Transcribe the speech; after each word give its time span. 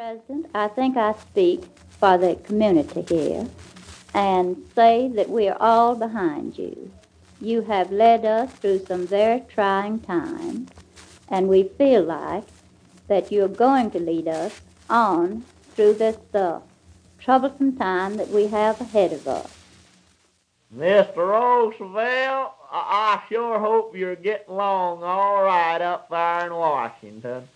President, 0.00 0.46
I 0.54 0.68
think 0.68 0.96
I 0.96 1.12
speak 1.12 1.62
for 1.90 2.16
the 2.16 2.34
community 2.36 3.02
here 3.02 3.46
and 4.14 4.56
say 4.74 5.08
that 5.08 5.28
we 5.28 5.46
are 5.46 5.58
all 5.60 5.94
behind 5.94 6.56
you. 6.56 6.90
You 7.38 7.60
have 7.60 7.92
led 7.92 8.24
us 8.24 8.50
through 8.50 8.86
some 8.86 9.06
very 9.06 9.42
trying 9.52 10.00
times, 10.00 10.70
and 11.28 11.48
we 11.48 11.64
feel 11.64 12.02
like 12.04 12.44
that 13.08 13.30
you're 13.30 13.46
going 13.46 13.90
to 13.90 13.98
lead 13.98 14.26
us 14.26 14.62
on 14.88 15.44
through 15.74 15.92
this 15.94 16.16
uh, 16.32 16.60
troublesome 17.18 17.76
time 17.76 18.16
that 18.16 18.28
we 18.28 18.46
have 18.46 18.80
ahead 18.80 19.12
of 19.12 19.28
us. 19.28 19.54
Mr. 20.74 21.16
Roosevelt, 21.16 22.54
I, 22.72 23.20
I 23.20 23.22
sure 23.28 23.58
hope 23.58 23.94
you're 23.94 24.16
getting 24.16 24.48
along 24.48 25.02
all 25.02 25.42
right 25.42 25.82
up 25.82 26.08
there 26.08 26.46
in 26.46 26.54
Washington. 26.54 27.46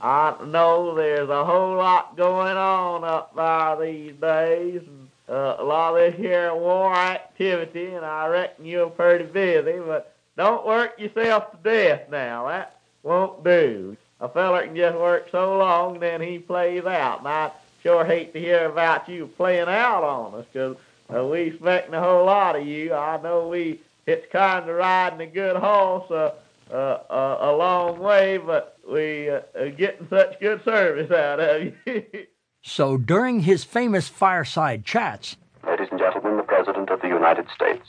I 0.00 0.34
know 0.46 0.94
there's 0.94 1.28
a 1.28 1.44
whole 1.44 1.76
lot 1.76 2.16
going 2.16 2.56
on 2.56 3.04
up 3.04 3.34
there 3.36 3.76
these 3.86 4.14
days, 4.14 4.80
and 4.86 5.08
uh, 5.28 5.56
a 5.58 5.64
lot 5.64 5.94
of 5.94 6.12
this 6.12 6.14
here 6.20 6.54
war 6.54 6.94
activity, 6.94 7.94
and 7.94 8.04
I 8.04 8.26
reckon 8.28 8.64
you're 8.64 8.88
pretty 8.90 9.24
busy, 9.24 9.78
but 9.78 10.14
don't 10.36 10.66
work 10.66 10.98
yourself 10.98 11.50
to 11.52 11.58
death 11.62 12.10
now. 12.10 12.48
That 12.48 12.76
won't 13.02 13.44
do. 13.44 13.96
A 14.20 14.28
feller 14.28 14.66
can 14.66 14.76
just 14.76 14.96
work 14.98 15.28
so 15.30 15.58
long, 15.58 15.98
then 16.00 16.20
he 16.20 16.38
plays 16.38 16.84
out. 16.84 17.20
And 17.20 17.28
I 17.28 17.50
sure 17.82 18.04
hate 18.04 18.32
to 18.32 18.40
hear 18.40 18.66
about 18.66 19.08
you 19.08 19.26
playing 19.36 19.68
out 19.68 20.02
on 20.04 20.34
us, 20.34 20.46
'cause 20.52 20.76
uh, 21.14 21.24
we 21.24 21.40
expecting 21.42 21.94
a 21.94 22.00
whole 22.00 22.24
lot 22.24 22.56
of 22.56 22.66
you. 22.66 22.94
I 22.94 23.20
know 23.20 23.48
we 23.48 23.80
it's 24.06 24.30
kind 24.32 24.68
of 24.68 24.76
riding 24.76 25.20
a 25.20 25.26
good 25.26 25.56
horse 25.56 26.10
uh, 26.10 26.32
uh, 26.72 26.98
uh, 27.10 27.38
a 27.40 27.52
long 27.52 27.98
way, 27.98 28.38
but 28.38 28.78
we 28.90 29.28
uh, 29.28 29.40
are 29.56 29.70
getting 29.70 30.06
such 30.08 30.38
good 30.40 30.62
service 30.64 31.10
out 31.10 31.40
of 31.40 31.72
you. 31.86 32.04
So 32.62 32.98
during 32.98 33.40
his 33.40 33.64
famous 33.64 34.08
fireside 34.08 34.84
chats, 34.84 35.38
Ladies 35.66 35.88
and 35.90 35.98
gentlemen, 35.98 36.36
the 36.36 36.42
President 36.42 36.90
of 36.90 37.00
the 37.00 37.08
United 37.08 37.46
States. 37.54 37.88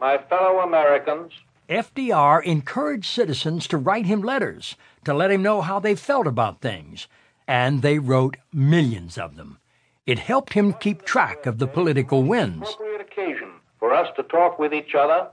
My 0.00 0.16
fellow 0.16 0.60
Americans, 0.60 1.32
FDR 1.68 2.42
encouraged 2.42 3.04
citizens 3.04 3.66
to 3.68 3.76
write 3.76 4.06
him 4.06 4.22
letters 4.22 4.76
to 5.04 5.12
let 5.12 5.30
him 5.30 5.42
know 5.42 5.60
how 5.60 5.78
they 5.78 5.94
felt 5.94 6.26
about 6.26 6.62
things, 6.62 7.06
and 7.46 7.82
they 7.82 7.98
wrote 7.98 8.36
millions 8.52 9.18
of 9.18 9.36
them. 9.36 9.58
It 10.06 10.20
helped 10.20 10.54
him 10.54 10.72
keep 10.72 11.02
track 11.02 11.44
of 11.44 11.58
the 11.58 11.66
political 11.66 12.22
winds. 12.22 12.70
appropriate 12.70 13.00
occasion 13.02 13.52
for 13.78 13.92
us 13.92 14.08
to 14.16 14.22
talk 14.22 14.58
with 14.58 14.72
each 14.72 14.94
other 14.94 15.28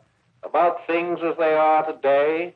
about 0.45 0.85
things 0.87 1.19
as 1.23 1.35
they 1.37 1.53
are 1.53 1.85
today 1.85 2.55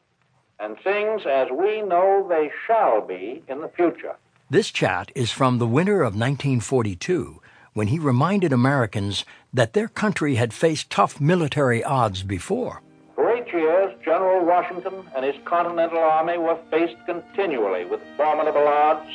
and 0.59 0.77
things 0.83 1.21
as 1.25 1.47
we 1.51 1.81
know 1.81 2.25
they 2.27 2.51
shall 2.65 3.01
be 3.01 3.43
in 3.47 3.61
the 3.61 3.69
future. 3.69 4.15
This 4.49 4.71
chat 4.71 5.11
is 5.13 5.31
from 5.31 5.57
the 5.57 5.67
winter 5.67 6.01
of 6.01 6.15
1942 6.15 7.41
when 7.73 7.87
he 7.87 7.99
reminded 7.99 8.51
Americans 8.51 9.23
that 9.53 9.73
their 9.73 9.87
country 9.87 10.35
had 10.35 10.53
faced 10.53 10.89
tough 10.89 11.21
military 11.21 11.83
odds 11.83 12.23
before. 12.23 12.81
For 13.13 13.31
eight 13.31 13.51
years, 13.53 13.93
General 14.03 14.45
Washington 14.45 15.05
and 15.15 15.23
his 15.23 15.35
Continental 15.45 15.99
Army 15.99 16.37
were 16.37 16.57
faced 16.71 16.95
continually 17.05 17.85
with 17.85 17.99
formidable 18.15 18.67
odds 18.67 19.09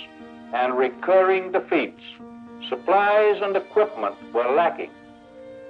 and 0.55 0.77
recurring 0.77 1.51
defeats. 1.51 2.03
Supplies 2.69 3.41
and 3.43 3.57
equipment 3.57 4.15
were 4.33 4.55
lacking. 4.55 4.91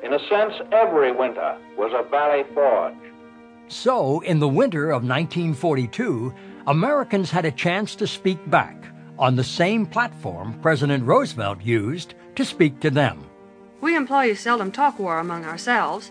In 0.03 0.13
a 0.13 0.19
sense, 0.29 0.55
every 0.73 1.13
winter 1.13 1.57
was 1.77 1.93
a 1.95 2.09
valley 2.11 2.43
forge. 2.55 2.95
So, 3.69 4.21
in 4.21 4.41
the 4.41 4.49
winter 4.49 4.91
of 4.91 5.05
1942, 5.05 6.35
Americans 6.67 7.31
had 7.31 7.45
a 7.45 7.53
chance 7.53 7.95
to 7.97 8.07
speak 8.07 8.39
back 8.51 8.85
on 9.19 9.37
the 9.37 9.45
same 9.45 9.87
platform 9.87 10.59
President 10.61 11.05
Roosevelt 11.05 11.63
used 11.63 12.15
to 12.35 12.45
speak 12.45 12.81
to 12.81 12.91
them. 12.91 13.25
We 13.81 13.97
employees 13.97 14.41
seldom 14.41 14.73
talk 14.73 14.99
war 14.99 15.19
among 15.19 15.45
ourselves. 15.45 16.11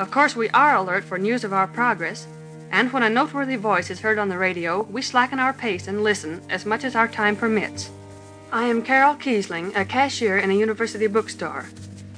Of 0.00 0.10
course, 0.10 0.34
we 0.34 0.48
are 0.50 0.74
alert 0.74 1.04
for 1.04 1.18
news 1.18 1.44
of 1.44 1.52
our 1.52 1.68
progress, 1.68 2.26
and 2.72 2.92
when 2.92 3.02
a 3.04 3.10
noteworthy 3.10 3.56
voice 3.56 3.90
is 3.90 4.00
heard 4.00 4.18
on 4.18 4.28
the 4.28 4.38
radio, 4.38 4.82
we 4.82 5.02
slacken 5.02 5.38
our 5.38 5.52
pace 5.52 5.86
and 5.86 6.02
listen 6.02 6.42
as 6.50 6.66
much 6.66 6.82
as 6.82 6.96
our 6.96 7.08
time 7.08 7.36
permits. 7.36 7.90
I 8.52 8.64
am 8.64 8.82
Carol 8.82 9.14
Kiesling, 9.14 9.76
a 9.76 9.84
cashier 9.84 10.38
in 10.38 10.50
a 10.50 10.54
university 10.54 11.06
bookstore. 11.06 11.66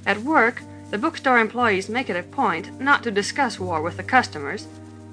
At 0.06 0.18
work, 0.18 0.62
the 0.92 0.98
bookstore 0.98 1.38
employees 1.38 1.88
make 1.88 2.10
it 2.10 2.16
a 2.16 2.22
point 2.22 2.78
not 2.78 3.02
to 3.02 3.10
discuss 3.10 3.58
war 3.58 3.80
with 3.80 3.96
the 3.96 4.02
customers. 4.02 4.68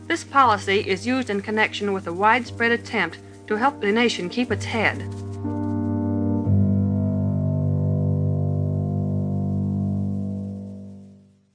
This 0.07 0.25
policy 0.25 0.81
is 0.81 1.07
used 1.07 1.29
in 1.29 1.41
connection 1.41 1.93
with 1.93 2.05
a 2.05 2.11
widespread 2.11 2.73
attempt 2.73 3.17
to 3.47 3.55
help 3.55 3.79
the 3.79 3.89
nation 3.89 4.27
keep 4.27 4.51
its 4.51 4.65
head. 4.65 4.99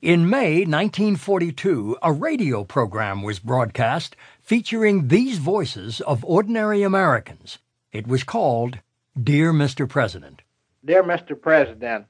In 0.00 0.28
May 0.30 0.64
1942, 0.64 1.98
a 2.02 2.10
radio 2.10 2.64
program 2.64 3.22
was 3.22 3.38
broadcast 3.38 4.16
featuring 4.40 5.08
these 5.08 5.36
voices 5.36 6.00
of 6.00 6.24
ordinary 6.24 6.82
Americans. 6.82 7.58
It 7.92 8.06
was 8.06 8.24
called 8.24 8.78
Dear 9.22 9.52
Mr. 9.52 9.86
President. 9.86 10.40
Dear 10.82 11.02
Mr. 11.02 11.38
President, 11.38 12.06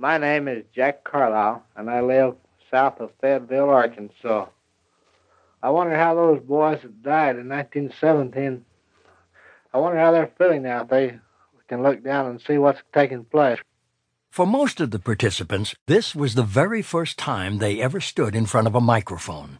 my 0.00 0.16
name 0.16 0.48
is 0.48 0.64
Jack 0.74 1.04
Carlisle, 1.04 1.62
and 1.76 1.90
I 1.90 2.00
live 2.00 2.34
south 2.70 3.00
of 3.00 3.10
Fayetteville, 3.20 3.68
Arkansas. 3.68 4.46
I 5.62 5.68
wonder 5.68 5.94
how 5.94 6.14
those 6.14 6.40
boys 6.40 6.80
that 6.80 7.02
died 7.02 7.36
in 7.36 7.50
1917, 7.50 8.64
I 9.74 9.78
wonder 9.78 9.98
how 9.98 10.10
they're 10.10 10.32
feeling 10.38 10.62
now 10.62 10.82
if 10.82 10.88
they 10.88 11.18
can 11.68 11.82
look 11.82 12.02
down 12.02 12.26
and 12.26 12.40
see 12.40 12.56
what's 12.56 12.80
taking 12.94 13.24
place. 13.24 13.58
For 14.30 14.46
most 14.46 14.80
of 14.80 14.90
the 14.90 14.98
participants, 14.98 15.74
this 15.86 16.14
was 16.14 16.34
the 16.34 16.42
very 16.44 16.80
first 16.80 17.18
time 17.18 17.58
they 17.58 17.82
ever 17.82 18.00
stood 18.00 18.34
in 18.34 18.46
front 18.46 18.66
of 18.66 18.74
a 18.74 18.80
microphone. 18.80 19.58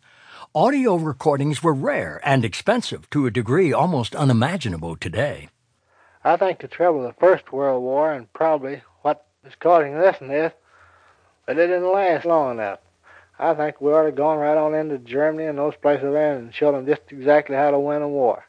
Audio 0.55 0.95
recordings 0.97 1.63
were 1.63 1.75
rare 1.75 2.19
and 2.25 2.47
expensive 2.47 3.11
to 3.11 3.27
a 3.27 3.31
degree 3.31 3.75
almost 3.75 4.17
unimaginable 4.17 4.97
today. 4.97 5.51
I 6.25 6.39
think 6.39 6.61
the 6.61 6.69
trouble 6.69 7.01
with 7.01 7.09
the 7.09 7.21
First 7.21 7.53
World 7.53 7.83
War 7.83 8.15
and 8.15 8.33
probably 8.33 8.83
what 9.03 9.27
is 9.45 9.55
causing 9.59 9.99
this 9.99 10.17
and 10.21 10.31
this, 10.31 10.53
that 11.47 11.59
it 11.59 11.67
didn't 11.67 11.93
last 11.93 12.25
long 12.25 12.53
enough. 12.53 12.79
I 13.39 13.55
think 13.55 13.81
we 13.81 13.91
ought 13.93 14.01
to 14.01 14.07
have 14.07 14.17
gone 14.17 14.39
right 14.39 14.57
on 14.57 14.75
into 14.75 14.99
Germany 14.99 15.47
and 15.47 15.59
those 15.59 15.77
places 15.77 16.13
there 16.13 16.37
and 16.37 16.55
show 16.55 16.73
them 16.73 16.87
just 16.87 17.03
exactly 17.09 17.57
how 17.57 17.71
to 17.71 17.79
win 17.79 18.03
a 18.03 18.09
war. 18.09 18.45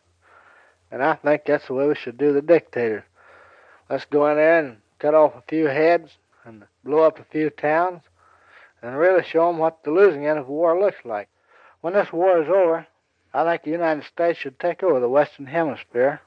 And 0.91 1.01
I 1.01 1.15
think 1.15 1.43
that's 1.45 1.67
the 1.67 1.73
way 1.73 1.87
we 1.87 1.95
should 1.95 2.17
do 2.17 2.33
the 2.33 2.41
dictators. 2.41 3.03
Let's 3.89 4.05
go 4.05 4.29
in 4.29 4.35
there 4.35 4.59
and 4.59 4.77
cut 4.99 5.13
off 5.13 5.35
a 5.35 5.43
few 5.47 5.67
heads 5.67 6.11
and 6.43 6.65
blow 6.83 7.03
up 7.03 7.19
a 7.19 7.23
few 7.23 7.49
towns 7.49 8.01
and 8.81 8.97
really 8.97 9.23
show 9.23 9.47
them 9.47 9.59
what 9.59 9.83
the 9.83 9.91
losing 9.91 10.25
end 10.25 10.39
of 10.39 10.49
war 10.49 10.77
looks 10.77 11.05
like. 11.05 11.29
When 11.79 11.93
this 11.93 12.11
war 12.11 12.41
is 12.41 12.49
over, 12.49 12.85
I 13.33 13.45
think 13.45 13.63
the 13.63 13.71
United 13.71 14.03
States 14.03 14.39
should 14.39 14.59
take 14.59 14.83
over 14.83 14.99
the 14.99 15.07
Western 15.07 15.45
Hemisphere. 15.45 16.19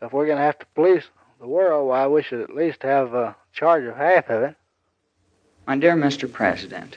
If 0.00 0.12
we're 0.12 0.26
going 0.26 0.38
to 0.38 0.44
have 0.44 0.58
to 0.60 0.66
police 0.74 1.04
the 1.44 1.50
world, 1.50 1.88
why, 1.88 2.06
we 2.06 2.22
should 2.22 2.40
at 2.40 2.56
least 2.56 2.82
have 2.82 3.12
a 3.12 3.36
charge 3.52 3.84
of 3.84 3.94
half 3.96 4.30
of 4.30 4.44
it. 4.44 4.56
My 5.66 5.76
dear 5.76 5.94
Mr. 5.94 6.30
President, 6.30 6.96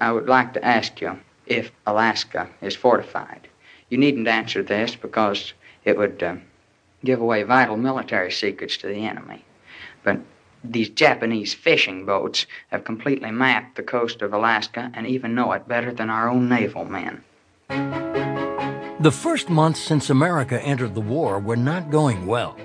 I 0.00 0.10
would 0.10 0.28
like 0.28 0.52
to 0.54 0.64
ask 0.64 1.00
you 1.00 1.20
if 1.46 1.70
Alaska 1.86 2.48
is 2.60 2.74
fortified. 2.74 3.46
You 3.90 3.98
needn't 3.98 4.26
answer 4.26 4.64
this 4.64 4.96
because 4.96 5.52
it 5.84 5.96
would 5.96 6.20
uh, 6.24 6.34
give 7.04 7.20
away 7.20 7.44
vital 7.44 7.76
military 7.76 8.32
secrets 8.32 8.76
to 8.78 8.88
the 8.88 9.06
enemy. 9.06 9.44
But 10.02 10.18
these 10.64 10.88
Japanese 10.88 11.54
fishing 11.54 12.04
boats 12.04 12.46
have 12.72 12.82
completely 12.82 13.30
mapped 13.30 13.76
the 13.76 13.84
coast 13.84 14.22
of 14.22 14.34
Alaska 14.34 14.90
and 14.94 15.06
even 15.06 15.36
know 15.36 15.52
it 15.52 15.68
better 15.68 15.92
than 15.92 16.10
our 16.10 16.28
own 16.28 16.48
naval 16.48 16.84
men. 16.84 17.22
The 18.98 19.12
first 19.12 19.48
months 19.48 19.78
since 19.78 20.10
America 20.10 20.60
entered 20.62 20.96
the 20.96 21.00
war 21.00 21.38
were 21.38 21.56
not 21.56 21.92
going 21.92 22.26
well. 22.26 22.56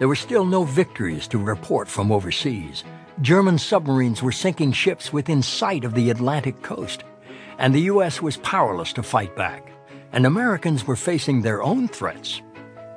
There 0.00 0.08
were 0.08 0.16
still 0.16 0.46
no 0.46 0.64
victories 0.64 1.28
to 1.28 1.36
report 1.36 1.86
from 1.86 2.10
overseas. 2.10 2.84
German 3.20 3.58
submarines 3.58 4.22
were 4.22 4.32
sinking 4.32 4.72
ships 4.72 5.12
within 5.12 5.42
sight 5.42 5.84
of 5.84 5.92
the 5.92 6.08
Atlantic 6.08 6.62
coast, 6.62 7.04
and 7.58 7.74
the 7.74 7.82
U.S. 7.82 8.22
was 8.22 8.38
powerless 8.38 8.94
to 8.94 9.02
fight 9.02 9.36
back. 9.36 9.70
And 10.10 10.24
Americans 10.24 10.86
were 10.86 10.96
facing 10.96 11.42
their 11.42 11.62
own 11.62 11.86
threats. 11.86 12.40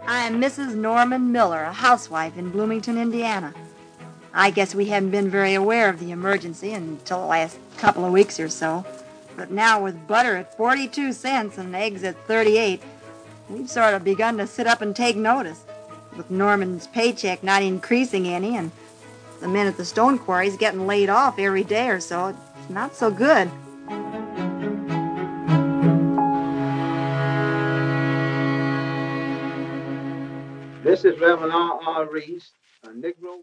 I 0.08 0.20
am 0.20 0.40
Mrs. 0.40 0.76
Norman 0.76 1.34
Miller, 1.34 1.64
a 1.64 1.74
housewife 1.74 2.38
in 2.38 2.52
Bloomington, 2.52 2.98
Indiana. 2.98 3.54
I 4.34 4.50
guess 4.52 4.74
we 4.74 4.86
haven't 4.86 5.12
been 5.12 5.30
very 5.30 5.56
aware 5.56 5.90
of 5.90 6.00
the 6.00 6.12
emergency 6.12 6.72
until 6.72 7.20
the 7.20 7.26
last 7.26 7.60
couple 7.80 8.06
of 8.06 8.14
weeks 8.14 8.40
or 8.40 8.48
so. 8.48 8.86
But 9.36 9.52
now 9.52 9.84
with 9.84 10.08
butter 10.08 10.38
at 10.38 10.56
42 10.56 11.12
cents 11.12 11.58
and 11.58 11.76
eggs 11.76 12.06
at 12.06 12.16
38, 12.28 12.82
we've 13.50 13.70
sort 13.70 13.94
of 13.94 14.06
begun 14.06 14.38
to 14.38 14.48
sit 14.48 14.68
up 14.68 14.82
and 14.82 14.96
take 14.96 15.18
notice. 15.18 15.66
With 16.16 16.30
Norman's 16.30 16.88
paycheck 16.88 17.44
not 17.44 17.64
increasing 17.64 18.28
any 18.28 18.56
and 18.56 18.72
the 19.42 19.48
men 19.48 19.66
at 19.66 19.78
the 19.78 19.86
stone 19.86 20.20
quarries 20.20 20.56
getting 20.58 20.86
laid 20.86 21.10
off 21.10 21.40
every 21.40 21.64
day 21.64 21.90
or 21.90 22.00
so, 22.00 22.28
it's 22.28 22.70
not 22.70 22.96
so 22.96 23.10
good. 23.10 23.50
This 30.84 31.04
is 31.04 31.20
Reverend 31.20 31.52
R. 31.52 31.80
R. 31.86 32.10
Reese, 32.12 32.52
a 32.84 32.90
Negro 32.90 33.42